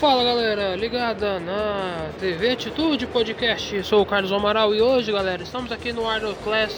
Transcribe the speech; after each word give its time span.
Fala 0.00 0.24
galera, 0.24 0.74
ligada 0.76 1.38
na 1.38 2.08
TV 2.18 2.52
Atitude 2.52 3.06
Podcast, 3.06 3.84
sou 3.84 4.00
o 4.00 4.06
Carlos 4.06 4.32
Amaral 4.32 4.74
e 4.74 4.80
hoje 4.80 5.12
galera, 5.12 5.42
estamos 5.42 5.70
aqui 5.70 5.92
no 5.92 6.08
Arnold 6.08 6.38
Class 6.42 6.74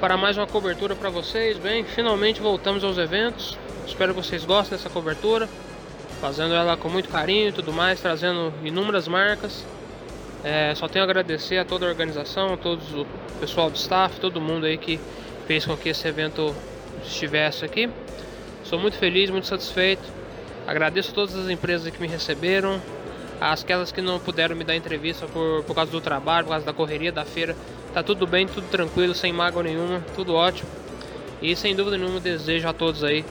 para 0.00 0.16
mais 0.16 0.36
uma 0.36 0.44
cobertura 0.48 0.96
para 0.96 1.08
vocês. 1.08 1.56
Bem, 1.56 1.84
finalmente 1.84 2.40
voltamos 2.40 2.82
aos 2.82 2.98
eventos, 2.98 3.56
espero 3.86 4.12
que 4.12 4.20
vocês 4.20 4.44
gostem 4.44 4.76
dessa 4.76 4.90
cobertura, 4.90 5.48
fazendo 6.20 6.52
ela 6.52 6.76
com 6.76 6.88
muito 6.88 7.08
carinho 7.08 7.50
e 7.50 7.52
tudo 7.52 7.72
mais, 7.72 8.00
trazendo 8.00 8.52
inúmeras 8.64 9.06
marcas. 9.06 9.64
É, 10.42 10.74
só 10.74 10.88
tenho 10.88 11.04
a 11.04 11.08
agradecer 11.08 11.58
a 11.58 11.64
toda 11.64 11.86
a 11.86 11.88
organização, 11.88 12.54
a 12.54 12.56
todo 12.56 12.80
o 13.02 13.06
pessoal 13.38 13.70
do 13.70 13.76
staff, 13.76 14.18
todo 14.18 14.40
mundo 14.40 14.66
aí 14.66 14.76
que 14.76 14.98
fez 15.46 15.64
com 15.64 15.76
que 15.76 15.90
esse 15.90 16.08
evento 16.08 16.56
estivesse 17.04 17.64
aqui. 17.64 17.88
Sou 18.64 18.80
muito 18.80 18.98
feliz, 18.98 19.30
muito 19.30 19.46
satisfeito 19.46 20.19
Agradeço 20.66 21.12
todas 21.12 21.34
as 21.34 21.48
empresas 21.48 21.92
que 21.92 22.00
me 22.00 22.08
receberam, 22.08 22.80
aquelas 23.40 23.90
que 23.90 24.00
não 24.00 24.18
puderam 24.18 24.54
me 24.54 24.64
dar 24.64 24.76
entrevista 24.76 25.26
por, 25.26 25.64
por 25.64 25.74
causa 25.74 25.90
do 25.90 26.00
trabalho, 26.00 26.46
por 26.46 26.52
causa 26.52 26.66
da 26.66 26.72
correria 26.72 27.10
da 27.10 27.24
feira. 27.24 27.56
Tá 27.92 28.02
tudo 28.02 28.26
bem, 28.26 28.46
tudo 28.46 28.68
tranquilo, 28.68 29.14
sem 29.14 29.32
mágoa 29.32 29.62
nenhuma, 29.62 30.04
tudo 30.14 30.34
ótimo. 30.34 30.68
E 31.42 31.56
sem 31.56 31.74
dúvida 31.74 31.96
nenhuma 31.96 32.20
desejo 32.20 32.68
a 32.68 32.72
todos 32.72 33.02
aí 33.02 33.24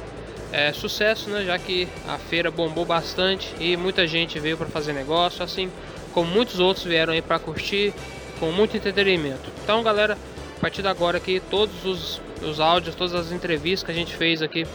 é, 0.51 0.73
sucesso, 0.73 1.29
né? 1.29 1.43
Já 1.45 1.57
que 1.57 1.87
a 2.07 2.17
feira 2.17 2.49
bombou 2.49 2.85
bastante 2.85 3.53
e 3.59 3.77
muita 3.77 4.07
gente 4.07 4.39
veio 4.39 4.57
para 4.57 4.67
fazer 4.67 4.93
negócio, 4.93 5.43
assim 5.43 5.69
como 6.13 6.29
muitos 6.29 6.59
outros 6.59 6.85
vieram 6.85 7.13
aí 7.13 7.21
para 7.21 7.37
curtir 7.37 7.93
com 8.39 8.51
muito 8.51 8.75
entretenimento. 8.75 9.51
Então, 9.63 9.83
galera, 9.83 10.17
a 10.57 10.59
partir 10.59 10.81
de 10.81 10.87
agora 10.87 11.17
aqui 11.17 11.41
todos 11.51 11.85
os, 11.85 12.21
os 12.41 12.59
áudios, 12.59 12.95
todas 12.95 13.13
as 13.13 13.31
entrevistas 13.31 13.83
que 13.83 13.91
a 13.91 13.95
gente 13.95 14.15
fez 14.15 14.41
aqui 14.41 14.65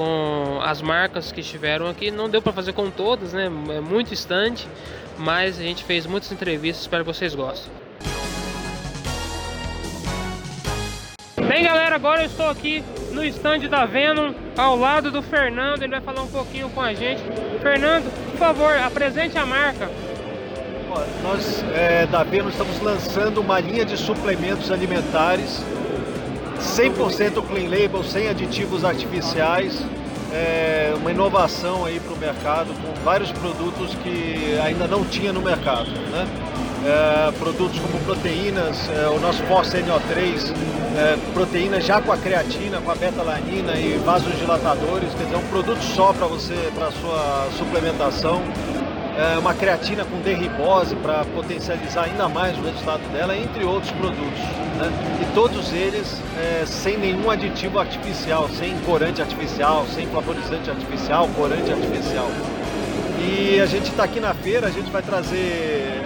com 0.00 0.58
as 0.62 0.80
marcas 0.80 1.30
que 1.30 1.42
estiveram 1.42 1.86
aqui. 1.86 2.10
Não 2.10 2.26
deu 2.26 2.40
para 2.40 2.54
fazer 2.54 2.72
com 2.72 2.90
todas, 2.90 3.34
né? 3.34 3.50
É 3.76 3.80
muito 3.80 4.14
instante, 4.14 4.66
mas 5.18 5.58
a 5.58 5.62
gente 5.62 5.84
fez 5.84 6.06
muitas 6.06 6.32
entrevistas. 6.32 6.84
Espero 6.84 7.04
que 7.04 7.12
vocês 7.12 7.34
gostem. 7.34 7.70
Bem, 11.46 11.64
galera, 11.64 11.96
agora 11.96 12.22
eu 12.22 12.26
estou 12.26 12.48
aqui 12.48 12.82
no 13.12 13.22
stand 13.24 13.68
da 13.68 13.84
Venom, 13.84 14.32
ao 14.56 14.74
lado 14.74 15.10
do 15.10 15.20
Fernando. 15.20 15.82
Ele 15.82 15.90
vai 15.90 16.00
falar 16.00 16.22
um 16.22 16.30
pouquinho 16.30 16.70
com 16.70 16.80
a 16.80 16.94
gente. 16.94 17.20
Fernando, 17.60 18.10
por 18.30 18.38
favor, 18.38 18.74
apresente 18.78 19.36
a 19.36 19.44
marca. 19.44 19.90
Nós 21.22 21.62
é, 21.74 22.06
da 22.06 22.22
Venom 22.22 22.48
estamos 22.48 22.80
lançando 22.80 23.42
uma 23.42 23.60
linha 23.60 23.84
de 23.84 23.98
suplementos 23.98 24.72
alimentares 24.72 25.62
100% 26.60 27.42
clean 27.46 27.68
label, 27.68 28.04
sem 28.04 28.28
aditivos 28.28 28.84
artificiais, 28.84 29.82
é 30.32 30.94
uma 30.96 31.10
inovação 31.10 31.84
aí 31.84 31.98
para 31.98 32.12
o 32.12 32.16
mercado 32.16 32.68
com 32.80 32.92
vários 33.02 33.32
produtos 33.32 33.94
que 34.02 34.58
ainda 34.62 34.86
não 34.86 35.04
tinha 35.04 35.32
no 35.32 35.40
mercado, 35.40 35.90
né? 35.90 36.28
É, 36.82 37.32
produtos 37.32 37.78
como 37.78 37.98
proteínas, 38.04 38.88
é, 38.88 39.08
o 39.08 39.20
nosso 39.20 39.42
Force 39.42 39.76
NO3, 39.76 40.54
é, 40.96 41.18
proteínas 41.34 41.84
já 41.84 42.00
com 42.00 42.10
a 42.10 42.16
creatina, 42.16 42.80
com 42.80 42.90
a 42.90 42.94
beta-alanina 42.94 43.74
e 43.74 44.00
vasodilatadores, 44.02 45.12
quer 45.12 45.24
dizer, 45.24 45.36
um 45.36 45.46
produto 45.48 45.82
só 45.94 46.12
para 46.14 46.26
você, 46.26 46.54
para 46.74 46.90
sua 46.92 47.48
suplementação 47.58 48.40
é, 49.20 49.38
uma 49.38 49.52
creatina 49.52 50.02
com 50.02 50.18
derribose 50.20 50.96
para 50.96 51.24
potencializar 51.26 52.04
ainda 52.04 52.26
mais 52.26 52.56
o 52.56 52.62
resultado 52.62 53.02
dela, 53.12 53.36
entre 53.36 53.64
outros 53.64 53.92
produtos. 53.92 54.40
Né? 54.78 54.90
E 55.20 55.34
todos 55.34 55.72
eles 55.74 56.22
é, 56.38 56.64
sem 56.64 56.96
nenhum 56.96 57.30
aditivo 57.30 57.78
artificial, 57.78 58.48
sem 58.48 58.74
corante 58.80 59.20
artificial, 59.20 59.84
sem 59.94 60.06
flavorizante 60.06 60.70
artificial, 60.70 61.28
corante 61.36 61.70
artificial. 61.70 62.30
E 63.18 63.60
a 63.60 63.66
gente 63.66 63.90
está 63.90 64.04
aqui 64.04 64.18
na 64.18 64.32
feira, 64.32 64.68
a 64.68 64.70
gente 64.70 64.90
vai 64.90 65.02
trazer 65.02 65.36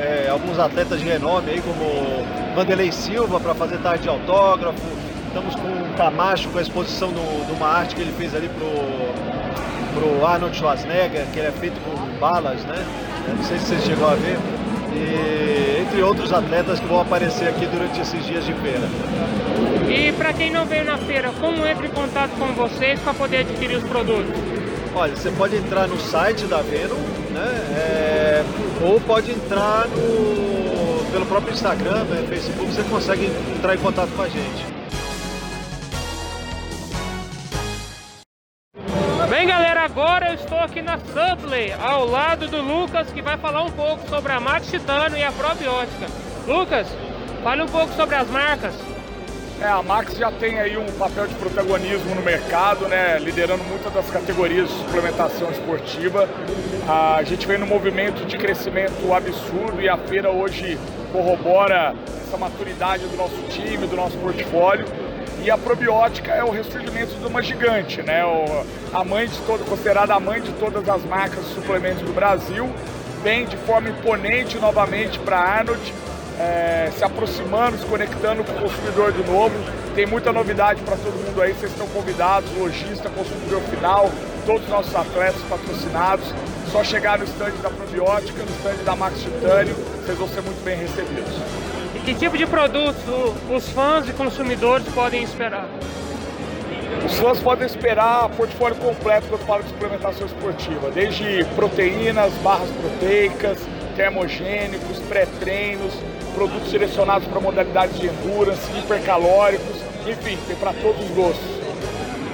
é, 0.00 0.28
alguns 0.28 0.58
atletas 0.58 0.98
de 0.98 1.06
renome 1.06 1.50
aí, 1.52 1.60
como 1.60 2.56
Vanderlei 2.56 2.90
Silva 2.90 3.38
para 3.38 3.54
fazer 3.54 3.78
tarde 3.78 4.02
de 4.02 4.08
autógrafo. 4.08 4.82
Estamos 5.28 5.54
com 5.54 5.68
o 5.68 5.94
Camacho 5.96 6.48
com 6.48 6.58
a 6.58 6.62
exposição 6.62 7.12
de 7.12 7.52
uma 7.52 7.68
arte 7.68 7.94
que 7.94 8.00
ele 8.00 8.12
fez 8.12 8.34
ali 8.34 8.48
pro 8.48 9.44
pro 9.94 10.26
Arnold 10.26 10.56
Schwarzenegger, 10.56 11.24
que 11.32 11.38
ele 11.38 11.48
é 11.48 11.52
feito 11.52 11.80
com 11.80 12.18
balas, 12.18 12.64
né? 12.64 12.84
Não 13.28 13.44
sei 13.44 13.58
se 13.58 13.66
você 13.66 13.78
chegou 13.80 14.08
a 14.08 14.14
ver. 14.14 14.38
E 14.94 15.82
entre 15.82 16.02
outros 16.02 16.32
atletas 16.32 16.80
que 16.80 16.86
vão 16.86 17.00
aparecer 17.00 17.48
aqui 17.48 17.66
durante 17.66 18.00
esses 18.00 18.24
dias 18.26 18.44
de 18.44 18.52
feira. 18.54 18.88
E 19.88 20.12
para 20.12 20.32
quem 20.32 20.50
não 20.50 20.66
veio 20.66 20.84
na 20.84 20.98
feira, 20.98 21.30
como 21.40 21.66
entra 21.66 21.86
em 21.86 21.90
contato 21.90 22.30
com 22.38 22.52
vocês 22.54 22.98
para 23.00 23.14
poder 23.14 23.38
adquirir 23.38 23.76
os 23.76 23.84
produtos? 23.84 24.34
Olha, 24.94 25.14
você 25.14 25.30
pode 25.30 25.56
entrar 25.56 25.88
no 25.88 25.98
site 25.98 26.46
da 26.46 26.62
Venom, 26.62 26.94
né? 27.32 27.46
É, 27.76 28.44
ou 28.82 29.00
pode 29.00 29.30
entrar 29.32 29.86
no, 29.88 31.10
pelo 31.10 31.26
próprio 31.26 31.52
Instagram, 31.52 32.04
né? 32.04 32.24
Facebook, 32.28 32.72
você 32.72 32.82
consegue 32.84 33.30
entrar 33.56 33.74
em 33.74 33.78
contato 33.78 34.10
com 34.16 34.22
a 34.22 34.28
gente. 34.28 34.73
Agora 39.94 40.30
eu 40.30 40.34
estou 40.34 40.58
aqui 40.58 40.82
na 40.82 40.98
Subway, 40.98 41.72
ao 41.72 42.04
lado 42.04 42.48
do 42.48 42.60
Lucas, 42.60 43.12
que 43.12 43.22
vai 43.22 43.36
falar 43.36 43.62
um 43.62 43.70
pouco 43.70 44.08
sobre 44.08 44.32
a 44.32 44.40
Max 44.40 44.66
Titano 44.66 45.16
e 45.16 45.22
a 45.22 45.30
probiótica. 45.30 46.06
Lucas, 46.48 46.88
fale 47.44 47.62
um 47.62 47.68
pouco 47.68 47.94
sobre 47.94 48.16
as 48.16 48.28
marcas. 48.28 48.74
É, 49.60 49.66
a 49.66 49.80
Max 49.84 50.16
já 50.16 50.32
tem 50.32 50.58
aí 50.58 50.76
um 50.76 50.86
papel 50.98 51.28
de 51.28 51.34
protagonismo 51.36 52.12
no 52.12 52.22
mercado, 52.22 52.88
né, 52.88 53.20
liderando 53.20 53.62
muitas 53.62 53.92
das 53.92 54.10
categorias 54.10 54.68
de 54.68 54.74
suplementação 54.78 55.48
esportiva. 55.52 56.28
A 56.88 57.22
gente 57.22 57.46
vem 57.46 57.58
num 57.58 57.66
movimento 57.66 58.26
de 58.26 58.36
crescimento 58.36 59.12
absurdo 59.14 59.80
e 59.80 59.88
a 59.88 59.96
feira 59.96 60.28
hoje 60.28 60.76
corrobora 61.12 61.94
essa 62.20 62.36
maturidade 62.36 63.06
do 63.06 63.16
nosso 63.16 63.40
time, 63.48 63.86
do 63.86 63.94
nosso 63.94 64.18
portfólio. 64.18 64.86
E 65.44 65.50
a 65.50 65.58
probiótica 65.58 66.32
é 66.32 66.42
o 66.42 66.48
ressurgimento 66.50 67.14
de 67.16 67.26
uma 67.26 67.42
gigante, 67.42 68.00
né? 68.00 68.24
O, 68.24 68.64
a 68.96 69.04
mãe 69.04 69.26
de 69.26 69.36
todo, 69.42 69.62
considerada 69.68 70.14
a 70.14 70.18
mãe 70.18 70.40
de 70.40 70.50
todas 70.52 70.88
as 70.88 71.04
marcas 71.04 71.44
de 71.44 71.54
suplementos 71.54 72.02
do 72.02 72.14
Brasil, 72.14 72.66
vem 73.22 73.44
de 73.44 73.58
forma 73.58 73.90
imponente 73.90 74.56
novamente 74.56 75.18
para 75.18 75.38
Arnold, 75.38 75.94
é, 76.40 76.90
se 76.96 77.04
aproximando, 77.04 77.76
se 77.76 77.84
conectando 77.84 78.42
com 78.42 78.52
o 78.52 78.62
consumidor 78.62 79.12
de 79.12 79.22
novo. 79.30 79.54
Tem 79.94 80.06
muita 80.06 80.32
novidade 80.32 80.80
para 80.80 80.96
todo 80.96 81.12
mundo 81.12 81.42
aí, 81.42 81.52
vocês 81.52 81.72
estão 81.72 81.88
convidados, 81.88 82.50
lojista, 82.56 83.10
consumidor 83.10 83.60
final, 83.64 84.10
todos 84.46 84.62
os 84.62 84.70
nossos 84.70 84.96
atletas 84.96 85.42
patrocinados. 85.42 86.24
Só 86.72 86.82
chegar 86.82 87.18
no 87.18 87.24
stand 87.24 87.52
da 87.62 87.68
probiótica, 87.68 88.42
no 88.42 88.50
stand 88.50 88.82
da 88.82 88.96
Max 88.96 89.20
Titânio, 89.20 89.74
vocês 89.74 90.16
vão 90.16 90.26
ser 90.26 90.40
muito 90.40 90.64
bem 90.64 90.78
recebidos. 90.78 91.73
Que 92.04 92.12
tipo 92.14 92.36
de 92.36 92.46
produtos 92.46 93.02
os 93.50 93.68
fãs 93.70 94.06
e 94.06 94.12
consumidores 94.12 94.86
podem 94.88 95.22
esperar? 95.22 95.66
Os 97.06 97.18
fãs 97.18 97.40
podem 97.40 97.66
esperar 97.66 98.28
portfólio 98.30 98.76
completo 98.76 99.26
quando 99.28 99.46
falo 99.46 99.62
de 99.62 99.70
suplementação 99.70 100.26
esportiva, 100.26 100.90
desde 100.90 101.44
proteínas, 101.56 102.30
barras 102.42 102.68
proteicas, 102.72 103.58
termogênicos, 103.96 104.98
pré-treinos, 105.08 105.94
produtos 106.34 106.70
selecionados 106.70 107.26
para 107.26 107.40
modalidades 107.40 107.98
de 107.98 108.06
endurance, 108.06 108.70
hipercalóricos, 108.78 109.76
enfim, 110.06 110.36
tem 110.46 110.56
para 110.56 110.74
todos 110.74 111.02
os 111.02 111.10
gostos. 111.12 111.64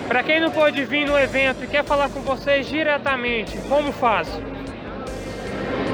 Para 0.09 0.25
quem 0.25 0.41
não 0.41 0.51
pode 0.51 0.85
vir 0.85 1.07
no 1.07 1.17
evento 1.17 1.63
e 1.63 1.69
quer 1.69 1.85
falar 1.85 2.09
com 2.09 2.21
vocês 2.23 2.67
diretamente, 2.67 3.57
como 3.69 3.93
faz? 3.93 4.27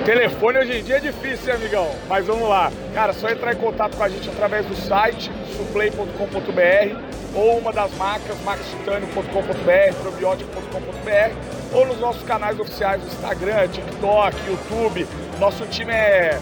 Telefone 0.06 0.59
hoje 0.59 0.78
em 0.78 0.84
dia 0.84 0.99
é 0.99 1.00
difícil, 1.00 1.53
hein, 1.53 1.56
amigão? 1.56 1.91
Mas 2.09 2.25
vamos 2.25 2.49
lá. 2.49 2.71
Cara, 2.94 3.12
só 3.12 3.28
entrar 3.28 3.55
em 3.55 3.56
contato 3.56 3.97
com 3.97 4.05
a 4.05 4.09
gente 4.09 4.28
através 4.28 4.65
do 4.65 4.77
site 4.77 5.33
suplay.com.br 5.56 7.34
ou 7.34 7.59
uma 7.59 7.72
das 7.72 7.93
marcas, 7.97 8.41
maxtitânio.com.br, 8.45 9.95
probiótico.com.br 10.00 11.77
ou 11.77 11.87
nos 11.89 11.99
nossos 11.99 12.22
canais 12.22 12.61
oficiais 12.61 13.03
do 13.03 13.09
Instagram, 13.09 13.66
TikTok, 13.66 14.36
YouTube. 14.47 15.09
Nosso 15.41 15.66
time 15.66 15.91
é 15.91 16.39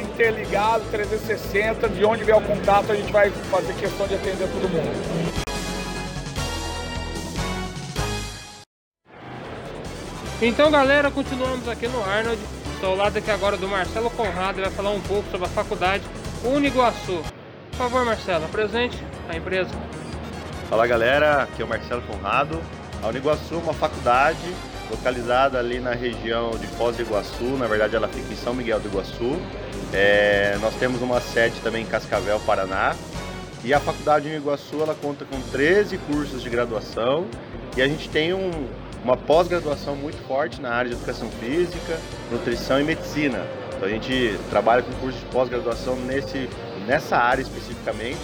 interligado, 0.00 0.84
360, 0.88 1.88
de 1.88 2.04
onde 2.04 2.22
vier 2.22 2.36
o 2.36 2.40
contato 2.40 2.92
a 2.92 2.94
gente 2.94 3.10
vai 3.10 3.30
fazer 3.50 3.72
questão 3.74 4.06
de 4.06 4.14
atender 4.14 4.46
todo 4.46 4.68
mundo. 4.68 5.34
Então 10.40 10.70
galera, 10.70 11.10
continuamos 11.10 11.68
aqui 11.68 11.88
no 11.88 12.00
Arnold 12.04 12.40
Estou 12.78 12.90
ao 12.90 12.96
lado 12.96 13.18
aqui 13.18 13.28
agora 13.28 13.56
do 13.56 13.66
Marcelo 13.66 14.08
Conrado, 14.08 14.60
vai 14.60 14.70
falar 14.70 14.90
um 14.90 15.00
pouco 15.00 15.28
sobre 15.32 15.48
a 15.48 15.50
faculdade 15.50 16.04
Uniguaçu. 16.44 17.24
Por 17.72 17.76
favor, 17.76 18.04
Marcelo, 18.04 18.44
apresente 18.44 18.96
a 19.28 19.36
empresa. 19.36 19.70
Fala 20.70 20.86
galera, 20.86 21.42
aqui 21.42 21.60
é 21.60 21.64
o 21.64 21.68
Marcelo 21.68 22.02
Conrado. 22.02 22.62
A 23.02 23.08
Uniguaçu 23.08 23.56
é 23.56 23.58
uma 23.58 23.74
faculdade 23.74 24.54
localizada 24.88 25.58
ali 25.58 25.80
na 25.80 25.90
região 25.90 26.52
de 26.52 26.68
Foz 26.68 26.96
do 26.96 27.02
Iguaçu, 27.02 27.56
na 27.58 27.66
verdade 27.66 27.96
ela 27.96 28.06
fica 28.06 28.32
em 28.32 28.36
São 28.36 28.54
Miguel 28.54 28.78
do 28.78 28.86
Iguaçu. 28.86 29.36
É, 29.92 30.56
nós 30.60 30.72
temos 30.76 31.02
uma 31.02 31.20
sede 31.20 31.58
também 31.62 31.82
em 31.82 31.86
Cascavel, 31.86 32.38
Paraná. 32.46 32.94
E 33.64 33.74
a 33.74 33.80
faculdade 33.80 34.28
Uniguaçu 34.28 34.80
ela 34.80 34.94
conta 34.94 35.24
com 35.24 35.40
13 35.50 35.98
cursos 35.98 36.44
de 36.44 36.48
graduação 36.48 37.26
e 37.76 37.82
a 37.82 37.88
gente 37.88 38.08
tem 38.08 38.32
um, 38.32 38.68
uma 39.04 39.16
pós-graduação 39.16 39.96
muito 39.96 40.18
forte 40.26 40.60
na 40.60 40.70
área 40.70 40.90
de 40.90 40.96
educação 40.96 41.30
física, 41.40 41.98
nutrição 42.30 42.80
e 42.80 42.84
medicina. 42.84 43.44
Então 43.74 43.88
a 43.88 43.90
gente 43.90 44.38
trabalha 44.50 44.82
com 44.82 44.92
cursos 44.94 45.20
de 45.20 45.26
pós-graduação 45.26 45.96
nesse, 45.96 46.48
nessa 46.86 47.16
área 47.16 47.42
especificamente. 47.42 48.18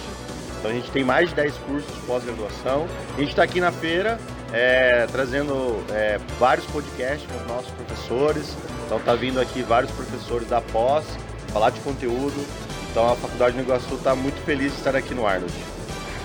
Então 0.59 0.71
a 0.71 0.73
gente 0.73 0.91
tem 0.91 1.03
mais 1.03 1.29
de 1.29 1.35
10 1.35 1.57
cursos 1.59 1.93
de 1.93 2.01
pós-graduação. 2.01 2.87
A 3.15 3.19
gente 3.19 3.29
está 3.29 3.43
aqui 3.43 3.61
na 3.61 3.71
feira 3.71 4.19
é, 4.51 5.07
trazendo 5.11 5.83
é, 5.91 6.19
vários 6.39 6.65
podcasts 6.67 7.29
com 7.29 7.37
os 7.37 7.47
nossos 7.47 7.71
professores. 7.71 8.55
Então 8.85 8.99
tá 8.99 9.15
vindo 9.15 9.39
aqui 9.39 9.61
vários 9.61 9.91
professores 9.91 10.47
da 10.49 10.61
pós, 10.61 11.05
falar 11.49 11.69
de 11.69 11.79
conteúdo. 11.81 12.45
Então 12.91 13.11
a 13.11 13.15
Faculdade 13.15 13.55
de 13.55 13.61
Iguaçu 13.61 13.95
está 13.95 14.15
muito 14.15 14.43
feliz 14.45 14.71
de 14.71 14.77
estar 14.77 14.95
aqui 14.95 15.13
no 15.13 15.25
Arnold. 15.25 15.53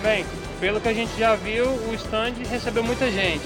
Bem, 0.01 0.25
pelo 0.59 0.81
que 0.81 0.89
a 0.89 0.93
gente 0.93 1.17
já 1.17 1.35
viu, 1.35 1.65
o 1.65 1.93
stand 1.95 2.33
recebeu 2.49 2.83
muita 2.83 3.09
gente. 3.11 3.43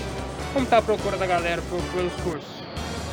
Como 0.55 0.63
está 0.63 0.77
a 0.77 0.81
procura 0.81 1.17
da 1.17 1.27
galera 1.27 1.61
pelos 1.93 2.13
cursos? 2.23 2.63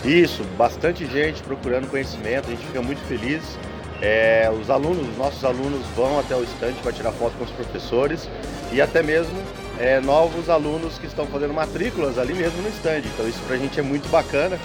Isso, 0.05 0.45
bastante 0.57 1.05
gente 1.07 1.43
procurando 1.43 1.91
conhecimento, 1.91 2.47
a 2.47 2.51
gente 2.51 2.65
fica 2.65 2.81
muito 2.81 3.01
feliz. 3.09 3.59
É, 4.01 4.49
os 4.49 4.71
alunos, 4.71 5.09
os 5.09 5.17
nossos 5.17 5.45
alunos 5.45 5.85
vão 5.97 6.21
até 6.21 6.37
o 6.37 6.45
stand 6.45 6.75
para 6.75 6.93
tirar 6.93 7.11
foto 7.11 7.37
com 7.37 7.43
os 7.43 7.51
professores 7.51 8.31
e 8.71 8.81
até 8.81 9.03
mesmo 9.03 9.37
é, 9.81 9.99
novos 9.99 10.49
alunos 10.49 10.99
que 10.99 11.07
estão 11.09 11.27
fazendo 11.27 11.53
matrículas 11.53 12.17
ali 12.17 12.33
mesmo 12.33 12.63
no 12.63 12.69
stand. 12.69 13.03
Então 13.13 13.27
isso 13.27 13.41
para 13.41 13.57
a 13.57 13.59
gente 13.59 13.81
é 13.81 13.83
muito 13.83 14.09
bacana, 14.09 14.57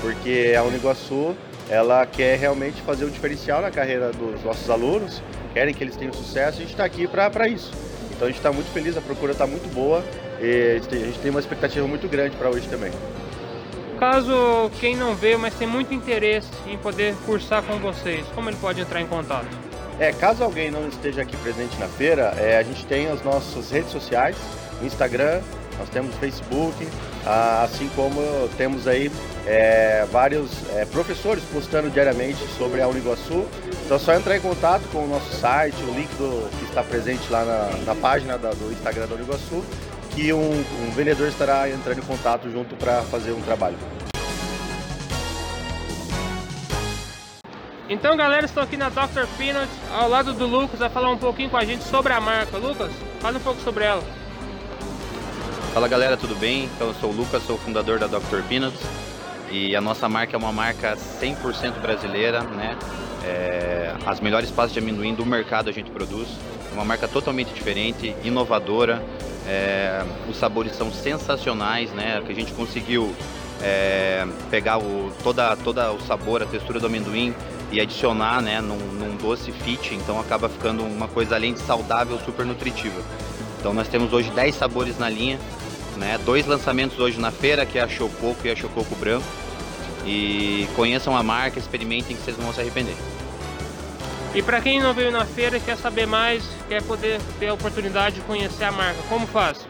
porque 0.00 0.54
a 0.58 0.62
Uniguaçu 0.62 1.36
ela 1.68 2.06
quer 2.06 2.38
realmente 2.38 2.80
fazer 2.80 3.04
um 3.04 3.10
diferencial 3.10 3.60
na 3.60 3.70
carreira 3.70 4.10
dos 4.10 4.42
nossos 4.42 4.70
alunos, 4.70 5.22
querem 5.52 5.74
que 5.74 5.84
eles 5.84 5.96
tenham 5.96 6.14
sucesso 6.14 6.56
e 6.56 6.60
a 6.60 6.62
gente 6.62 6.70
está 6.70 6.84
aqui 6.86 7.06
para 7.06 7.46
isso. 7.46 7.70
Então 8.10 8.26
a 8.26 8.30
gente 8.30 8.38
está 8.38 8.50
muito 8.50 8.72
feliz, 8.72 8.96
a 8.96 9.02
procura 9.02 9.32
está 9.32 9.46
muito 9.46 9.70
boa 9.74 10.02
e 10.42 10.80
a 10.90 11.06
gente 11.06 11.18
tem 11.20 11.30
uma 11.30 11.40
expectativa 11.40 11.86
muito 11.86 12.08
grande 12.08 12.36
para 12.36 12.50
hoje 12.50 12.68
também. 12.68 12.90
Caso 13.98 14.68
quem 14.80 14.96
não 14.96 15.14
veio, 15.14 15.38
mas 15.38 15.54
tem 15.54 15.68
muito 15.68 15.94
interesse 15.94 16.50
em 16.66 16.76
poder 16.76 17.14
cursar 17.24 17.62
com 17.62 17.78
vocês, 17.78 18.26
como 18.34 18.50
ele 18.50 18.56
pode 18.60 18.80
entrar 18.80 19.00
em 19.00 19.06
contato? 19.06 19.46
É, 20.00 20.12
caso 20.12 20.42
alguém 20.42 20.70
não 20.70 20.88
esteja 20.88 21.22
aqui 21.22 21.36
presente 21.36 21.78
na 21.78 21.86
feira, 21.86 22.34
é, 22.36 22.58
a 22.58 22.62
gente 22.64 22.84
tem 22.86 23.06
as 23.06 23.22
nossas 23.22 23.70
redes 23.70 23.92
sociais, 23.92 24.36
Instagram, 24.82 25.40
nós 25.78 25.88
temos 25.88 26.14
Facebook, 26.16 26.74
assim 27.62 27.88
como 27.94 28.20
temos 28.56 28.88
aí 28.88 29.10
é, 29.46 30.04
vários 30.10 30.50
é, 30.74 30.84
professores 30.84 31.42
postando 31.52 31.88
diariamente 31.88 32.40
sobre 32.58 32.80
a 32.82 32.88
Uniguaçu. 32.88 33.46
Então 33.84 33.96
é 33.96 34.00
só 34.00 34.14
entrar 34.14 34.36
em 34.36 34.40
contato 34.40 34.82
com 34.92 35.04
o 35.04 35.08
nosso 35.08 35.32
site, 35.34 35.76
o 35.82 35.94
link 35.94 36.08
do, 36.16 36.48
que 36.58 36.64
está 36.64 36.82
presente 36.82 37.30
lá 37.30 37.44
na, 37.44 37.84
na 37.84 37.94
página 37.94 38.36
da, 38.36 38.50
do 38.50 38.72
Instagram 38.72 39.06
da 39.06 39.14
Uniguaçu 39.14 39.64
que 40.14 40.32
um, 40.32 40.50
um 40.50 40.90
vendedor 40.90 41.28
estará 41.28 41.68
entrando 41.68 41.98
em 41.98 42.02
contato 42.02 42.50
junto 42.50 42.76
para 42.76 43.02
fazer 43.02 43.32
um 43.32 43.40
trabalho. 43.40 43.76
Então 47.88 48.16
galera, 48.16 48.46
estou 48.46 48.62
aqui 48.62 48.76
na 48.76 48.88
Dr. 48.88 49.26
Peanut, 49.36 49.68
ao 49.92 50.08
lado 50.08 50.32
do 50.32 50.46
Lucas, 50.46 50.78
vai 50.78 50.88
falar 50.88 51.10
um 51.10 51.18
pouquinho 51.18 51.50
com 51.50 51.56
a 51.56 51.64
gente 51.64 51.84
sobre 51.84 52.12
a 52.12 52.20
marca. 52.20 52.56
Lucas, 52.56 52.90
fala 53.20 53.36
um 53.36 53.40
pouco 53.40 53.60
sobre 53.60 53.84
ela. 53.84 54.02
Fala 55.74 55.88
galera, 55.88 56.16
tudo 56.16 56.34
bem? 56.34 56.64
Então 56.64 56.88
eu 56.88 56.94
sou 56.94 57.10
o 57.10 57.12
Lucas, 57.14 57.42
sou 57.42 57.56
o 57.56 57.58
fundador 57.58 57.98
da 57.98 58.06
Dr. 58.06 58.42
Peanuts 58.48 58.80
e 59.50 59.76
a 59.76 59.80
nossa 59.80 60.08
marca 60.08 60.36
é 60.36 60.38
uma 60.38 60.52
marca 60.52 60.96
100% 60.96 61.80
brasileira, 61.80 62.42
né? 62.42 62.76
É, 63.24 63.94
as 64.06 64.20
melhores 64.20 64.50
pastas 64.50 64.72
de 64.72 64.78
amendoim 64.78 65.14
do 65.14 65.24
mercado 65.24 65.68
a 65.68 65.72
gente 65.72 65.90
produz. 65.90 66.28
É 66.70 66.74
uma 66.74 66.84
marca 66.84 67.06
totalmente 67.06 67.52
diferente, 67.52 68.16
inovadora, 68.24 69.02
é, 69.46 70.04
os 70.28 70.36
sabores 70.36 70.76
são 70.76 70.92
sensacionais, 70.92 71.90
né? 71.90 72.22
Que 72.24 72.32
a 72.32 72.34
gente 72.34 72.52
conseguiu 72.52 73.14
é, 73.62 74.26
pegar 74.50 74.78
o, 74.78 75.12
toda, 75.22 75.56
toda 75.56 75.92
o 75.92 76.00
sabor, 76.00 76.42
a 76.42 76.46
textura 76.46 76.80
do 76.80 76.86
amendoim 76.86 77.34
e 77.70 77.80
adicionar 77.80 78.42
né, 78.42 78.60
num, 78.60 78.76
num, 78.76 79.16
doce 79.16 79.50
fit, 79.50 79.94
então 79.94 80.20
acaba 80.20 80.48
ficando 80.48 80.82
uma 80.82 81.08
coisa 81.08 81.36
além 81.36 81.54
de 81.54 81.60
saudável, 81.60 82.18
super 82.18 82.44
nutritiva. 82.44 83.00
Então 83.58 83.72
nós 83.72 83.88
temos 83.88 84.12
hoje 84.12 84.30
10 84.30 84.54
sabores 84.54 84.98
na 84.98 85.08
linha, 85.08 85.38
né, 85.96 86.18
dois 86.24 86.46
lançamentos 86.46 86.98
hoje 86.98 87.18
na 87.18 87.30
feira, 87.30 87.64
que 87.64 87.78
é 87.78 87.82
a 87.82 87.88
Chococo 87.88 88.46
e 88.46 88.50
a 88.50 88.56
Chococo 88.56 88.94
Branco. 88.96 89.26
E 90.04 90.66
conheçam 90.74 91.16
a 91.16 91.22
marca, 91.22 91.60
experimentem 91.60 92.16
que 92.16 92.22
vocês 92.22 92.36
não 92.36 92.46
vão 92.46 92.52
se 92.52 92.60
arrepender. 92.60 92.96
E 94.34 94.42
para 94.42 94.62
quem 94.62 94.80
não 94.80 94.94
veio 94.94 95.10
na 95.10 95.26
feira 95.26 95.58
e 95.58 95.60
quer 95.60 95.76
saber 95.76 96.06
mais, 96.06 96.42
quer 96.66 96.82
poder 96.82 97.20
ter 97.38 97.48
a 97.48 97.54
oportunidade 97.54 98.14
de 98.16 98.22
conhecer 98.22 98.64
a 98.64 98.72
marca, 98.72 98.98
como 99.08 99.26
faz? 99.26 99.68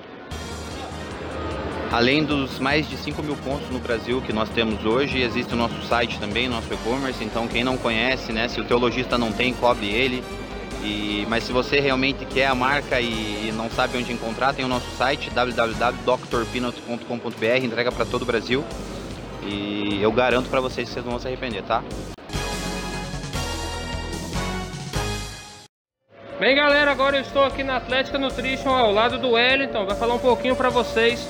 Além 1.90 2.22
dos 2.24 2.60
mais 2.60 2.88
de 2.88 2.96
5 2.96 3.20
mil 3.22 3.36
pontos 3.36 3.68
no 3.70 3.80
Brasil 3.80 4.22
que 4.22 4.32
nós 4.32 4.48
temos 4.48 4.84
hoje, 4.84 5.20
existe 5.20 5.52
o 5.52 5.56
nosso 5.56 5.82
site 5.82 6.20
também, 6.20 6.48
nosso 6.48 6.72
e-commerce. 6.72 7.24
Então, 7.24 7.48
quem 7.48 7.64
não 7.64 7.76
conhece, 7.76 8.32
né, 8.32 8.46
se 8.48 8.60
o 8.60 8.64
teu 8.64 8.78
lojista 8.78 9.18
não 9.18 9.32
tem, 9.32 9.52
cobre 9.52 9.90
ele. 9.90 10.22
E, 10.82 11.26
mas 11.28 11.42
se 11.44 11.52
você 11.52 11.78
realmente 11.80 12.24
quer 12.24 12.46
a 12.46 12.54
marca 12.54 12.98
e, 13.00 13.48
e 13.48 13.52
não 13.54 13.68
sabe 13.68 13.98
onde 13.98 14.10
encontrar, 14.12 14.54
tem 14.54 14.64
o 14.64 14.68
nosso 14.68 14.88
site 14.96 15.28
www.drpeanuts.com.br, 15.30 17.64
entrega 17.64 17.92
para 17.92 18.06
todo 18.06 18.22
o 18.22 18.26
Brasil. 18.26 18.64
E 19.42 20.00
eu 20.00 20.12
garanto 20.12 20.48
para 20.48 20.60
vocês 20.60 20.88
que 20.88 20.94
vocês 20.94 21.04
não 21.04 21.12
vão 21.12 21.20
se 21.20 21.26
arrepender, 21.26 21.64
tá? 21.64 21.82
Bem 26.42 26.56
galera, 26.56 26.90
agora 26.90 27.18
eu 27.18 27.20
estou 27.20 27.44
aqui 27.44 27.62
na 27.62 27.76
Atlética 27.76 28.18
Nutrition 28.18 28.70
ao 28.70 28.90
lado 28.92 29.16
do 29.16 29.30
Wellington, 29.30 29.86
vai 29.86 29.94
falar 29.94 30.14
um 30.14 30.18
pouquinho 30.18 30.56
para 30.56 30.68
vocês 30.70 31.24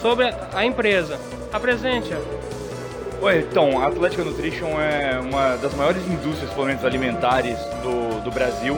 sobre 0.00 0.34
a 0.54 0.64
empresa. 0.64 1.20
Apresente-a. 1.52 2.16
Oi, 3.20 3.40
então, 3.40 3.78
a 3.82 3.88
Atlética 3.88 4.24
Nutrition 4.24 4.80
é 4.80 5.20
uma 5.20 5.56
das 5.56 5.74
maiores 5.74 6.02
indústrias 6.06 6.40
de 6.40 6.46
suplementos 6.46 6.82
alimentares 6.82 7.58
do, 7.82 8.22
do 8.22 8.30
Brasil. 8.30 8.74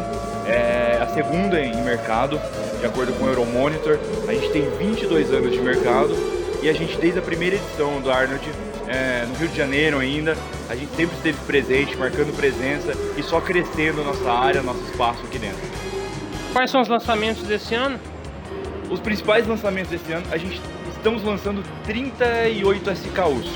É 0.48 0.98
a 1.00 1.06
segunda 1.06 1.60
em 1.60 1.80
mercado, 1.84 2.40
de 2.80 2.84
acordo 2.84 3.12
com 3.12 3.24
o 3.24 3.28
Euromonitor. 3.28 3.96
A 4.26 4.34
gente 4.34 4.50
tem 4.50 4.68
22 4.78 5.32
anos 5.32 5.52
de 5.52 5.60
mercado 5.60 6.16
e 6.64 6.68
a 6.68 6.72
gente, 6.72 6.98
desde 6.98 7.20
a 7.20 7.22
primeira 7.22 7.54
edição 7.54 8.00
do 8.00 8.10
Arnold, 8.10 8.44
é, 8.88 9.24
no 9.24 9.34
Rio 9.36 9.48
de 9.48 9.56
Janeiro 9.56 10.00
ainda, 10.00 10.36
a 10.68 10.74
gente 10.74 10.96
sempre 10.96 11.16
esteve 11.16 11.38
presente, 11.46 11.96
marcando 11.96 12.36
presença 12.36 12.92
e 13.16 13.22
só 13.22 13.40
crescendo 13.40 14.02
nossa 14.02 14.28
área, 14.32 14.62
nosso 14.62 14.82
espaço 14.90 15.22
aqui 15.24 15.38
dentro. 15.38 15.75
Quais 16.56 16.70
são 16.70 16.80
os 16.80 16.88
lançamentos 16.88 17.42
desse 17.42 17.74
ano? 17.74 18.00
Os 18.90 18.98
principais 18.98 19.46
lançamentos 19.46 19.90
desse 19.90 20.10
ano, 20.10 20.24
a 20.30 20.38
gente 20.38 20.58
estamos 20.88 21.22
lançando 21.22 21.62
38 21.84 22.92
SKUs. 22.92 23.46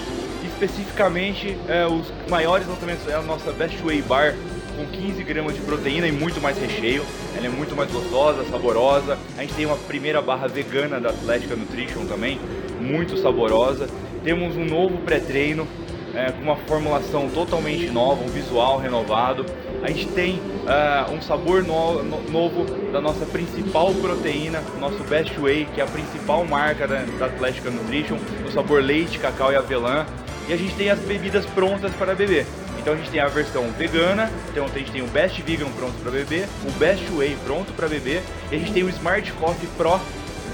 Especificamente, 0.44 1.56
é, 1.66 1.86
os 1.86 2.12
maiores 2.28 2.68
lançamentos 2.68 3.08
é 3.08 3.14
a 3.14 3.22
nossa 3.22 3.52
Best 3.52 3.78
Way 3.78 4.02
Bar, 4.02 4.36
com 4.76 4.84
15 4.84 5.24
gramas 5.24 5.54
de 5.54 5.62
proteína 5.62 6.08
e 6.08 6.12
muito 6.12 6.42
mais 6.42 6.58
recheio. 6.58 7.02
Ela 7.34 7.46
é 7.46 7.48
muito 7.48 7.74
mais 7.74 7.90
gostosa, 7.90 8.44
saborosa. 8.44 9.18
A 9.38 9.40
gente 9.40 9.54
tem 9.54 9.64
uma 9.64 9.78
primeira 9.78 10.20
barra 10.20 10.46
vegana 10.46 11.00
da 11.00 11.08
Atlética 11.08 11.56
Nutrition 11.56 12.04
também, 12.04 12.38
muito 12.78 13.16
saborosa. 13.16 13.88
Temos 14.22 14.58
um 14.58 14.64
novo 14.66 14.98
pré-treino 14.98 15.66
é, 16.14 16.32
com 16.32 16.42
uma 16.42 16.56
formulação 16.56 17.30
totalmente 17.30 17.86
nova, 17.90 18.22
um 18.22 18.28
visual 18.28 18.78
renovado. 18.78 19.46
A 19.82 19.88
gente 19.88 20.06
tem 20.08 20.34
uh, 20.34 21.12
um 21.12 21.22
sabor 21.22 21.64
no, 21.64 22.02
no, 22.02 22.30
novo 22.30 22.64
da 22.92 23.00
nossa 23.00 23.24
principal 23.24 23.94
proteína, 23.94 24.62
nosso 24.78 25.02
Best 25.04 25.38
Whey, 25.38 25.66
que 25.74 25.80
é 25.80 25.84
a 25.84 25.86
principal 25.86 26.44
marca 26.44 26.86
da, 26.86 27.02
da 27.18 27.26
Atlética 27.26 27.70
Nutrition, 27.70 28.18
o 28.46 28.50
sabor 28.52 28.82
leite, 28.82 29.18
cacau 29.18 29.50
e 29.50 29.56
avelã. 29.56 30.06
E 30.48 30.52
a 30.52 30.56
gente 30.56 30.74
tem 30.74 30.90
as 30.90 30.98
bebidas 30.98 31.46
prontas 31.46 31.92
para 31.94 32.14
beber. 32.14 32.44
Então 32.78 32.94
a 32.94 32.96
gente 32.96 33.10
tem 33.10 33.20
a 33.20 33.28
versão 33.28 33.70
vegana, 33.72 34.30
então 34.50 34.64
a 34.64 34.68
gente 34.68 34.90
tem 34.90 35.02
o 35.02 35.06
Best 35.06 35.40
Vegan 35.42 35.70
pronto 35.72 35.94
para 36.02 36.10
beber, 36.10 36.48
o 36.66 36.70
Best 36.72 37.04
Whey 37.12 37.36
pronto 37.44 37.72
para 37.72 37.86
beber, 37.88 38.22
e 38.50 38.56
a 38.56 38.58
gente 38.58 38.72
tem 38.72 38.82
o 38.82 38.88
Smart 38.88 39.30
Coffee 39.34 39.68
Pro 39.76 40.00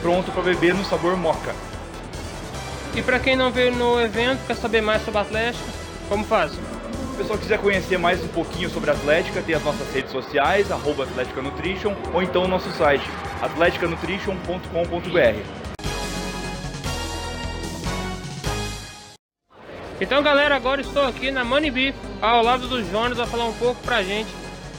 pronto 0.03 0.31
para 0.33 0.43
beber 0.43 0.75
no 0.75 0.85
sabor 0.85 1.17
mocha. 1.17 1.55
E 2.97 3.03
para 3.03 3.19
quem 3.19 3.37
não 3.37 3.51
veio 3.51 3.73
no 3.75 4.01
evento, 4.01 4.41
quer 4.47 4.57
saber 4.57 4.81
mais 4.81 5.05
sobre 5.05 5.19
a 5.19 5.23
Atlética, 5.23 5.65
como 6.09 6.25
faz? 6.25 6.53
Se 7.17 7.23
o 7.23 7.25
pessoal 7.25 7.39
quiser 7.39 7.59
conhecer 7.59 7.99
mais 7.99 8.23
um 8.23 8.29
pouquinho 8.29 8.69
sobre 8.69 8.91
a 8.91 8.93
Atlética, 8.93 9.41
tem 9.41 9.55
as 9.55 9.65
nossas 9.65 9.91
redes 9.95 10.13
sociais, 10.13 10.71
arroba 10.71 11.05
Atlética 11.05 11.41
Nutrition, 11.41 11.95
ou 12.13 12.23
então 12.23 12.45
o 12.45 12.49
nosso 12.49 12.71
site, 12.73 13.09
atleticanutrition.com.br. 13.41 15.43
Então 19.99 20.23
galera, 20.23 20.57
agora 20.57 20.83
estou 20.83 21.07
aqui 21.07 21.31
na 21.31 21.43
Money 21.43 21.95
ao 22.21 22.43
lado 22.43 22.69
do 22.69 22.85
Jonas, 22.85 23.17
vai 23.17 23.27
falar 23.27 23.47
um 23.47 23.55
pouco 23.55 23.81
pra 23.81 24.03
gente 24.03 24.29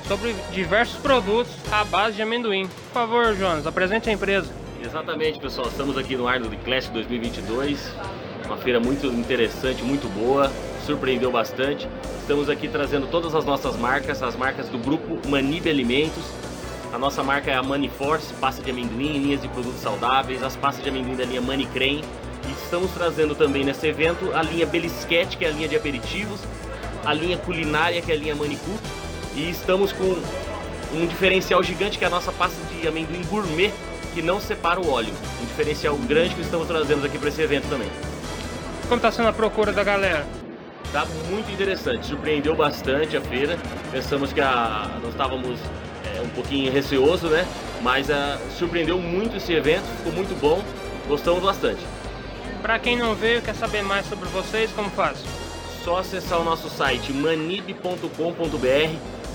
sobre 0.07 0.35
diversos 0.51 0.99
produtos 0.99 1.51
à 1.71 1.83
base 1.85 2.17
de 2.17 2.21
amendoim. 2.21 2.67
Por 2.67 2.93
favor, 2.93 3.35
Jonas, 3.35 3.65
apresente 3.65 4.11
a 4.11 4.13
empresa. 4.13 4.53
Exatamente, 4.79 5.39
pessoal. 5.39 5.69
Estamos 5.69 5.97
aqui 5.97 6.15
no 6.15 6.27
Arnold 6.27 6.55
Classic 6.57 6.93
2022. 6.93 7.91
Uma 8.45 8.57
feira 8.57 8.79
muito 8.79 9.07
interessante, 9.07 9.83
muito 9.83 10.07
boa, 10.07 10.51
surpreendeu 10.87 11.29
bastante. 11.29 11.87
Estamos 12.21 12.49
aqui 12.49 12.69
trazendo 12.69 13.07
todas 13.07 13.35
as 13.35 13.43
nossas 13.43 13.75
marcas, 13.75 14.23
as 14.23 14.35
marcas 14.35 14.69
do 14.69 14.77
grupo 14.77 15.19
Manib 15.27 15.67
Alimentos. 15.69 16.23
A 16.93 16.97
nossa 16.97 17.21
marca 17.21 17.51
é 17.51 17.55
a 17.55 17.61
Money 17.61 17.89
Force, 17.89 18.33
pasta 18.35 18.63
de 18.63 18.71
amendoim, 18.71 19.19
linhas 19.19 19.41
de 19.41 19.49
produtos 19.49 19.81
saudáveis, 19.81 20.41
as 20.41 20.55
pastas 20.55 20.81
de 20.81 20.89
amendoim 20.89 21.17
da 21.17 21.25
linha 21.25 21.41
Crane 21.73 22.01
E 22.47 22.51
estamos 22.63 22.91
trazendo 22.91 23.35
também 23.35 23.65
nesse 23.65 23.85
evento 23.85 24.31
a 24.33 24.41
linha 24.41 24.65
Belisquete, 24.65 25.35
que 25.35 25.43
é 25.43 25.49
a 25.49 25.51
linha 25.51 25.67
de 25.67 25.75
aperitivos, 25.75 26.39
a 27.05 27.13
linha 27.13 27.37
culinária, 27.37 28.01
que 28.01 28.09
é 28.09 28.15
a 28.15 28.17
linha 28.17 28.35
Manicut, 28.35 28.79
e 29.35 29.49
estamos 29.49 29.91
com 29.91 30.15
um 30.93 31.05
diferencial 31.05 31.61
gigante 31.61 31.97
que 31.97 32.05
é 32.05 32.07
a 32.07 32.09
nossa 32.09 32.31
pasta 32.31 32.55
de 32.73 32.87
amendoim 32.87 33.23
gourmet, 33.25 33.73
que 34.13 34.21
não 34.21 34.39
separa 34.39 34.79
o 34.79 34.89
óleo. 34.89 35.13
Um 35.41 35.45
diferencial 35.45 35.97
grande 35.97 36.33
que 36.33 36.41
estamos 36.41 36.65
trazendo 36.65 37.05
aqui 37.05 37.17
para 37.17 37.27
esse 37.27 37.41
evento 37.41 37.67
também. 37.67 37.89
Como 38.83 38.95
está 38.95 39.11
sendo 39.11 39.27
a 39.27 39.33
procura 39.33 39.73
da 39.73 39.83
galera? 39.83 40.25
Tá 40.91 41.05
muito 41.29 41.51
interessante, 41.51 42.07
surpreendeu 42.07 42.55
bastante 42.55 43.17
a 43.17 43.21
feira. 43.21 43.57
Pensamos 43.91 44.31
que 44.31 44.39
a, 44.39 44.89
nós 45.01 45.11
estávamos 45.11 45.59
é, 46.15 46.21
um 46.21 46.29
pouquinho 46.29 46.71
receoso, 46.71 47.27
né? 47.27 47.45
Mas 47.81 48.09
a, 48.09 48.37
surpreendeu 48.57 48.97
muito 48.97 49.37
esse 49.37 49.53
evento, 49.53 49.83
ficou 49.97 50.13
muito 50.13 50.39
bom, 50.39 50.63
gostamos 51.07 51.43
bastante. 51.43 51.81
Para 52.61 52.79
quem 52.79 52.97
não 52.97 53.13
veio, 53.13 53.41
quer 53.41 53.53
saber 53.53 53.81
mais 53.81 54.05
sobre 54.07 54.29
vocês, 54.29 54.71
como 54.71 54.89
faz? 54.89 55.17
Só 55.83 55.97
acessar 55.97 56.39
o 56.39 56.43
nosso 56.43 56.69
site 56.69 57.13
manib.com.br. 57.13 58.07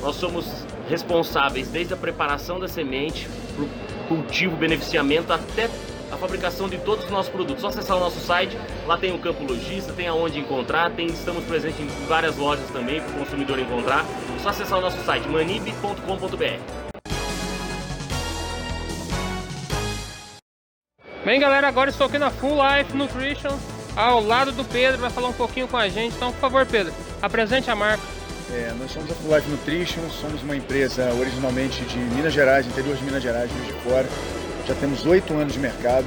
Nós 0.00 0.16
somos 0.16 0.46
responsáveis 0.88 1.68
desde 1.68 1.94
a 1.94 1.96
preparação 1.96 2.58
da 2.58 2.66
semente, 2.66 3.28
para 3.54 3.64
o 3.64 3.68
cultivo, 4.08 4.56
beneficiamento, 4.56 5.32
até 5.32 5.70
a 6.12 6.16
fabricação 6.16 6.68
de 6.68 6.78
todos 6.78 7.06
os 7.06 7.10
nossos 7.10 7.32
produtos. 7.32 7.62
Só 7.62 7.68
acessar 7.68 7.96
o 7.96 8.00
nosso 8.00 8.20
site, 8.20 8.56
lá 8.86 8.98
tem 8.98 9.14
o 9.14 9.18
campo 9.18 9.42
lojista, 9.44 9.92
tem 9.94 10.06
aonde 10.06 10.38
encontrar, 10.38 10.90
tem, 10.90 11.06
estamos 11.06 11.42
presentes 11.44 11.80
em 11.80 12.06
várias 12.06 12.36
lojas 12.36 12.68
também 12.70 13.00
para 13.00 13.10
o 13.10 13.18
consumidor 13.18 13.58
encontrar. 13.58 14.04
Só 14.42 14.50
acessar 14.50 14.78
o 14.78 14.82
nosso 14.82 15.02
site 15.04 15.26
manib.com.br. 15.28 16.82
Bem 21.24 21.38
galera, 21.38 21.68
agora 21.68 21.88
estou 21.88 22.08
aqui 22.08 22.18
na 22.18 22.30
Full 22.30 22.56
Life 22.56 22.96
Nutrition, 22.96 23.56
ao 23.96 24.20
lado 24.20 24.50
do 24.50 24.64
Pedro, 24.64 24.98
vai 24.98 25.08
falar 25.08 25.28
um 25.28 25.32
pouquinho 25.32 25.68
com 25.68 25.76
a 25.76 25.88
gente. 25.88 26.16
Então, 26.16 26.32
por 26.32 26.40
favor, 26.40 26.66
Pedro, 26.66 26.92
apresente 27.22 27.70
a 27.70 27.76
marca. 27.76 28.02
É, 28.50 28.74
nós 28.76 28.90
somos 28.90 29.10
a 29.10 29.14
Full 29.14 29.34
Life 29.34 29.48
Nutrition, 29.48 30.02
somos 30.10 30.42
uma 30.42 30.56
empresa 30.56 31.14
originalmente 31.14 31.84
de 31.84 31.96
Minas 31.96 32.32
Gerais, 32.32 32.66
interior 32.66 32.96
de 32.96 33.04
Minas 33.04 33.22
Gerais, 33.22 33.50
Rio 33.52 33.64
de 33.64 33.72
Fora. 33.84 34.06
Já 34.66 34.74
temos 34.74 35.04
oito 35.06 35.34
anos 35.34 35.52
de 35.52 35.58
mercado 35.58 36.06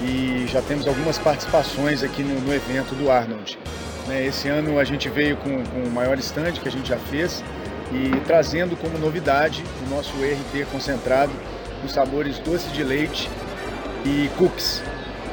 e 0.00 0.46
já 0.48 0.62
temos 0.62 0.86
algumas 0.86 1.18
participações 1.18 2.02
aqui 2.02 2.22
no, 2.22 2.40
no 2.40 2.54
evento 2.54 2.94
do 2.94 3.10
Arnold. 3.10 3.58
Né, 4.08 4.26
esse 4.26 4.48
ano 4.48 4.78
a 4.78 4.84
gente 4.84 5.08
veio 5.08 5.36
com, 5.36 5.62
com 5.64 5.82
o 5.82 5.90
maior 5.90 6.18
stand 6.18 6.52
que 6.52 6.68
a 6.68 6.72
gente 6.72 6.88
já 6.88 6.98
fez 6.98 7.44
e 7.92 8.20
trazendo 8.26 8.76
como 8.76 8.96
novidade 8.98 9.64
o 9.86 9.90
nosso 9.90 10.12
ERT 10.22 10.66
concentrado 10.70 11.32
nos 11.82 11.92
sabores 11.92 12.38
doce 12.38 12.68
de 12.70 12.82
leite 12.82 13.28
e 14.04 14.30
cookies. 14.38 14.82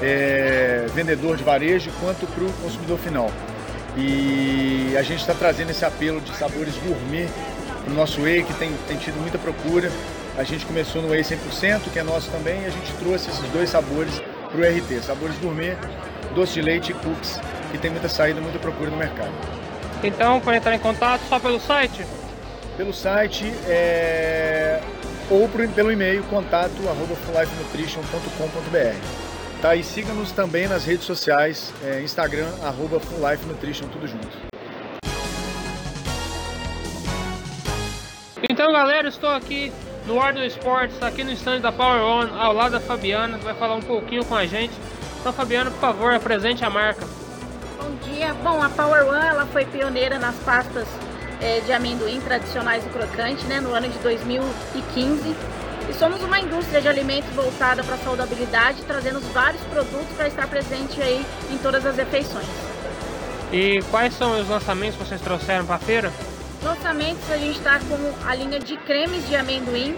é, 0.00 0.86
vendedor 0.94 1.36
de 1.36 1.44
varejo 1.44 1.90
quanto 2.00 2.26
para 2.26 2.44
o 2.44 2.52
consumidor 2.54 2.98
final. 2.98 3.30
E 3.96 4.94
a 4.98 5.02
gente 5.02 5.20
está 5.20 5.34
trazendo 5.34 5.70
esse 5.70 5.84
apelo 5.84 6.20
de 6.20 6.34
sabores 6.36 6.74
gourmet 6.78 7.28
para 7.84 7.92
o 7.92 7.94
nosso 7.94 8.22
Whey, 8.22 8.42
que 8.42 8.54
tem, 8.54 8.72
tem 8.88 8.96
tido 8.96 9.20
muita 9.20 9.38
procura. 9.38 9.90
A 10.36 10.42
gente 10.42 10.66
começou 10.66 11.00
no 11.00 11.10
Whey 11.10 11.22
100%, 11.22 11.92
que 11.92 11.98
é 11.98 12.02
nosso 12.02 12.28
também, 12.28 12.60
e 12.62 12.66
a 12.66 12.70
gente 12.70 12.92
trouxe 12.94 13.30
esses 13.30 13.48
dois 13.50 13.70
sabores 13.70 14.20
para 14.50 14.60
o 14.60 14.64
RT, 14.64 15.04
sabores 15.04 15.38
gourmet, 15.38 15.76
doce 16.34 16.54
de 16.54 16.62
leite 16.62 16.90
e 16.90 16.94
cookies, 16.94 17.38
que 17.70 17.78
tem 17.78 17.88
muita 17.88 18.08
saída, 18.08 18.40
muita 18.40 18.58
procura 18.58 18.90
no 18.90 18.96
mercado. 18.96 19.30
Então, 20.02 20.40
para 20.40 20.56
entrar 20.56 20.74
em 20.74 20.80
contato, 20.80 21.22
só 21.28 21.38
pelo 21.38 21.60
site? 21.60 22.04
Pelo 22.76 22.92
site 22.92 23.44
é... 23.68 24.80
ou 25.30 25.48
pelo 25.48 25.92
e-mail 25.92 26.24
contato 26.24 26.72
arroba 26.88 27.14
Tá? 29.62 29.76
E 29.76 29.84
siga-nos 29.84 30.32
também 30.32 30.66
nas 30.66 30.84
redes 30.84 31.06
sociais, 31.06 31.72
é, 31.84 32.00
Instagram, 32.00 32.50
arroba 32.64 32.98
Full 32.98 33.30
Life 33.30 33.46
Nutrition, 33.46 33.86
tudo 33.86 34.08
junto. 34.08 34.28
Então 38.50 38.72
galera, 38.72 39.08
estou 39.08 39.30
aqui 39.30 39.72
no 40.06 40.20
Ardo 40.20 40.44
Esportes, 40.44 41.02
aqui 41.02 41.24
no 41.24 41.32
stand 41.32 41.60
da 41.60 41.72
Power 41.72 42.02
On, 42.02 42.38
ao 42.38 42.52
lado 42.52 42.72
da 42.72 42.80
Fabiana, 42.80 43.38
que 43.38 43.44
vai 43.44 43.54
falar 43.54 43.74
um 43.74 43.82
pouquinho 43.82 44.24
com 44.24 44.34
a 44.34 44.46
gente. 44.46 44.72
Então 45.20 45.32
Fabiana, 45.32 45.70
por 45.70 45.80
favor, 45.80 46.12
apresente 46.12 46.64
a 46.64 46.70
marca. 46.70 47.06
Bom 47.78 47.94
dia. 48.02 48.34
Bom, 48.34 48.62
a 48.62 48.68
Power 48.68 49.06
One 49.08 49.26
ela 49.26 49.46
foi 49.46 49.64
pioneira 49.64 50.18
nas 50.18 50.34
pastas 50.36 50.86
é, 51.40 51.60
de 51.60 51.72
amendoim 51.72 52.20
tradicionais 52.20 52.84
e 52.84 52.88
crocante, 52.88 53.44
né, 53.46 53.60
no 53.60 53.72
ano 53.72 53.88
de 53.88 53.98
2015 53.98 55.34
e 55.88 55.92
somos 55.94 56.22
uma 56.22 56.40
indústria 56.40 56.80
de 56.80 56.88
alimentos 56.88 57.30
voltada 57.34 57.82
para 57.84 57.96
a 57.96 57.98
saudabilidade, 57.98 58.82
trazendo 58.86 59.20
vários 59.32 59.62
produtos 59.64 60.08
para 60.16 60.28
estar 60.28 60.46
presente 60.46 61.00
aí 61.02 61.24
em 61.50 61.58
todas 61.58 61.84
as 61.84 61.96
refeições. 61.96 62.46
E 63.52 63.82
quais 63.90 64.14
são 64.14 64.40
os 64.40 64.48
lançamentos 64.48 64.96
que 64.96 65.04
vocês 65.04 65.20
trouxeram 65.20 65.64
para 65.66 65.76
a 65.76 65.78
feira? 65.78 66.12
Lançamentos 66.64 67.30
a 67.30 67.36
gente 67.36 67.58
está 67.58 67.78
com 67.78 68.26
a 68.26 68.34
linha 68.34 68.58
de 68.58 68.78
cremes 68.78 69.28
de 69.28 69.36
amendoim, 69.36 69.94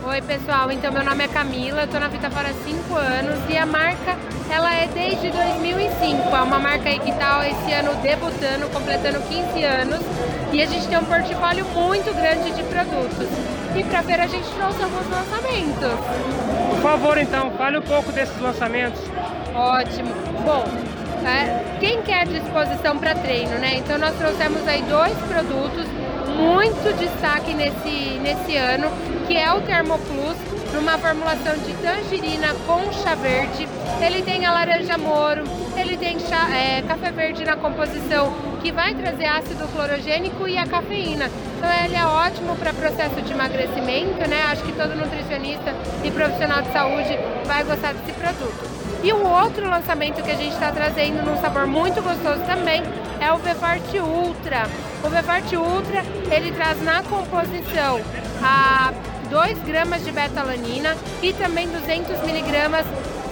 Oi 0.04 0.23
pessoal, 0.23 0.71
então 0.71 0.92
meu 0.92 1.04
nome 1.04 1.25
é 1.25 1.28
Camila, 1.28 1.83
eu 1.83 1.88
tô 1.88 1.99
na 1.99 2.07
Vitafora 2.07 2.49
há 2.49 2.54
5 2.54 2.95
anos 2.95 3.38
e 3.49 3.57
a 3.57 3.66
marca 3.66 4.16
ela 4.50 4.73
é 4.75 4.87
desde 4.87 5.31
2005, 5.31 6.28
é 6.28 6.42
uma 6.42 6.59
marca 6.59 6.88
aí 6.88 6.99
que 6.99 7.12
tá 7.12 7.49
esse 7.49 7.73
ano 7.73 7.95
debutando, 8.02 8.69
completando 8.73 9.21
15 9.21 9.64
anos 9.64 10.00
e 10.52 10.62
a 10.62 10.66
gente 10.66 10.87
tem 10.87 10.99
um 10.99 11.04
portfólio 11.04 11.64
muito 11.66 12.14
grande 12.14 12.50
de 12.52 12.62
produtos. 12.64 13.28
E 13.75 13.83
pra 13.85 14.02
feira 14.02 14.25
a 14.25 14.26
gente 14.26 14.49
trouxe 14.50 14.83
alguns 14.83 15.09
lançamentos. 15.11 15.92
Por 16.71 16.83
favor 16.83 17.19
então, 17.19 17.50
fale 17.52 17.78
um 17.78 17.83
pouco 17.83 18.12
desses 18.12 18.38
lançamentos. 18.40 19.00
Ótimo. 19.54 20.14
Bom, 20.44 20.64
é, 21.26 21.78
quem 21.78 22.02
quer 22.02 22.26
disposição 22.26 22.99
para 22.99 23.14
treino, 23.14 23.59
né? 23.59 23.76
Então 23.76 23.99
nós 23.99 24.16
trouxemos 24.16 24.66
aí 24.66 24.82
dois 24.82 25.16
produtos 25.28 25.87
muito 26.26 26.97
destaque 26.99 27.54
nesse, 27.54 28.18
nesse 28.21 28.56
ano, 28.56 28.88
que 29.26 29.37
é 29.37 29.52
o 29.52 29.61
Termoplus, 29.61 30.37
numa 30.73 30.97
formulação 30.99 31.54
de 31.59 31.75
tangerina 31.75 32.49
com 32.66 32.92
chá 32.92 33.14
verde. 33.14 33.68
Ele 34.00 34.23
tem 34.23 34.47
a 34.47 34.52
laranja 34.52 34.97
moro, 34.97 35.44
ele 35.76 35.97
tem 35.97 36.18
chá, 36.18 36.49
é, 36.50 36.82
café 36.82 37.11
verde 37.12 37.44
na 37.44 37.56
composição, 37.56 38.32
que 38.62 38.71
vai 38.71 38.95
trazer 38.95 39.26
ácido 39.26 39.66
clorogênico 39.69 40.47
e 40.47 40.57
a 40.57 40.64
cafeína. 40.64 41.28
Então 41.59 41.71
ele 41.85 41.97
é 41.97 42.07
ótimo 42.07 42.54
para 42.57 42.73
processo 42.73 43.21
de 43.21 43.33
emagrecimento, 43.33 44.28
né? 44.28 44.45
Acho 44.50 44.62
que 44.62 44.73
todo 44.73 44.95
nutricionista 44.95 45.75
e 46.04 46.11
profissional 46.11 46.62
de 46.62 46.73
saúde 46.73 47.19
vai 47.45 47.64
gostar 47.64 47.92
desse 47.92 48.12
produto. 48.12 48.71
E 49.02 49.12
o 49.12 49.26
outro 49.26 49.69
lançamento 49.69 50.23
que 50.23 50.31
a 50.31 50.37
gente 50.37 50.52
está 50.52 50.71
trazendo 50.71 51.25
num 51.25 51.40
sabor 51.40 51.66
muito 51.66 52.00
gostoso 52.00 52.40
também 52.47 52.83
é 53.21 53.33
o 53.33 53.38
Vefort 53.38 53.95
Ultra. 53.95 54.69
O 55.02 55.09
Vefort 55.09 55.52
Ultra, 55.54 56.04
ele 56.31 56.52
traz 56.52 56.81
na 56.83 57.02
composição 57.02 58.00
a 58.40 58.92
2 59.28 59.59
gramas 59.64 60.04
de 60.04 60.12
betalanina 60.12 60.97
e 61.21 61.33
também 61.33 61.69
200 61.69 62.21
miligramas 62.23 62.87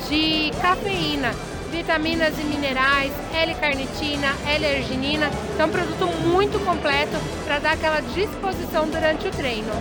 de 0.08 0.50
cafeína, 0.60 1.30
vitaminas 1.70 2.38
e 2.38 2.44
minerais, 2.44 3.12
L-carnitina, 3.32 4.34
L-arginina. 4.46 5.30
Então, 5.54 5.66
é 5.66 5.68
um 5.68 5.70
produto 5.70 6.06
muito 6.26 6.58
completo 6.64 7.16
para 7.44 7.58
dar 7.58 7.72
aquela 7.72 8.00
disposição 8.00 8.88
durante 8.88 9.28
o 9.28 9.30
treino. 9.30 9.72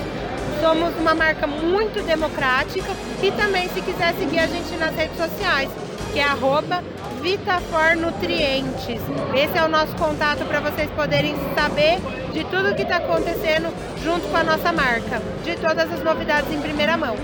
Somos 0.61 0.95
uma 0.97 1.15
marca 1.15 1.47
muito 1.47 2.05
democrática 2.05 2.93
e 3.23 3.33
também 3.33 3.71
se 3.71 3.81
quiser 3.81 4.13
seguir 4.15 4.39
a 4.39 4.47
gente 4.47 4.77
nas 4.77 4.95
redes 4.95 5.17
sociais, 5.17 5.71
que 6.13 6.19
é 6.19 6.25
arroba 6.25 6.85
Vitafor 7.25 7.97
Nutrientes. 7.97 9.01
Esse 9.35 9.57
é 9.57 9.65
o 9.65 9.69
nosso 9.69 9.97
contato 9.97 10.45
para 10.45 10.61
vocês 10.61 10.91
poderem 10.91 11.35
saber 11.55 11.99
de 12.35 12.45
tudo 12.45 12.75
que 12.75 12.83
está 12.83 12.99
acontecendo 12.99 13.73
junto 14.03 14.29
com 14.29 14.37
a 14.37 14.45
nossa 14.45 14.71
marca, 14.71 15.23
de 15.43 15.57
todas 15.57 15.91
as 15.91 16.03
novidades 16.05 16.53
em 16.53 16.61
primeira 16.61 16.99
mão. 16.99 17.17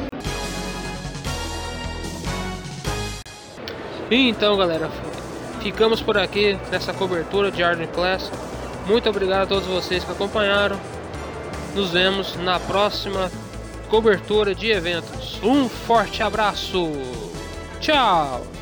Então, 4.10 4.56
galera, 4.56 4.90
ficamos 5.60 6.00
por 6.00 6.16
aqui 6.16 6.58
nessa 6.70 6.94
cobertura 6.94 7.50
de 7.50 7.62
Arden 7.62 7.88
Class. 7.88 8.32
Muito 8.86 9.06
obrigado 9.06 9.42
a 9.42 9.46
todos 9.46 9.68
vocês 9.68 10.02
que 10.02 10.12
acompanharam. 10.12 10.80
Nos 11.74 11.90
vemos 11.90 12.36
na 12.36 12.58
próxima 12.58 13.30
cobertura 13.90 14.54
de 14.54 14.70
eventos. 14.70 15.38
Um 15.42 15.68
forte 15.68 16.22
abraço. 16.22 16.90
Tchau. 17.80 18.59